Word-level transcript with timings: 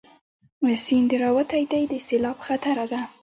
سيند 0.85 1.11
راوتی 1.23 1.63
دی، 1.71 1.83
د 1.91 1.93
سېلاب 2.07 2.37
خطره 2.47 2.85
ده 2.91 3.01